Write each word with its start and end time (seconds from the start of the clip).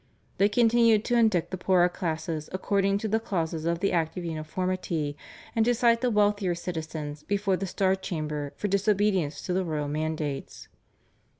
They 0.39 0.49
continued 0.49 1.05
to 1.05 1.15
indict 1.15 1.51
the 1.51 1.59
poorer 1.59 1.87
classes 1.87 2.49
according 2.51 2.97
to 2.97 3.07
the 3.07 3.19
clauses 3.19 3.65
of 3.65 3.81
the 3.81 3.91
Act 3.91 4.17
of 4.17 4.25
Uniformity 4.25 5.15
and 5.55 5.63
to 5.63 5.75
cite 5.75 6.01
the 6.01 6.09
wealthier 6.09 6.55
citizens 6.55 7.21
before 7.21 7.55
the 7.55 7.67
Star 7.67 7.93
Chamber 7.93 8.51
for 8.55 8.67
disobedience 8.67 9.43
to 9.43 9.53
the 9.53 9.63
royal 9.63 9.87
mandates. 9.87 10.67